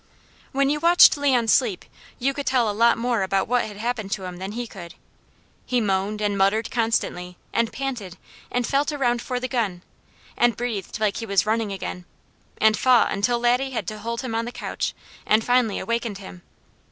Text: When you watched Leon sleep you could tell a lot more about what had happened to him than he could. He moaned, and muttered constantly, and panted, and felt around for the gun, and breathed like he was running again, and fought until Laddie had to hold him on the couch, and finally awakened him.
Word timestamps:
When 0.51 0.71
you 0.71 0.79
watched 0.79 1.15
Leon 1.15 1.47
sleep 1.49 1.85
you 2.17 2.33
could 2.33 2.47
tell 2.47 2.67
a 2.67 2.71
lot 2.73 2.97
more 2.97 3.21
about 3.21 3.47
what 3.47 3.65
had 3.65 3.77
happened 3.77 4.11
to 4.13 4.23
him 4.23 4.37
than 4.37 4.53
he 4.53 4.65
could. 4.65 4.95
He 5.63 5.79
moaned, 5.79 6.21
and 6.21 6.35
muttered 6.35 6.71
constantly, 6.71 7.37
and 7.53 7.71
panted, 7.71 8.17
and 8.49 8.65
felt 8.65 8.91
around 8.91 9.21
for 9.21 9.39
the 9.39 9.47
gun, 9.47 9.83
and 10.35 10.57
breathed 10.57 10.99
like 10.99 11.17
he 11.17 11.27
was 11.27 11.45
running 11.45 11.71
again, 11.71 12.05
and 12.57 12.75
fought 12.75 13.11
until 13.11 13.37
Laddie 13.37 13.69
had 13.77 13.85
to 13.89 13.99
hold 13.99 14.21
him 14.21 14.33
on 14.33 14.45
the 14.45 14.51
couch, 14.51 14.95
and 15.23 15.43
finally 15.43 15.77
awakened 15.77 16.17
him. 16.17 16.41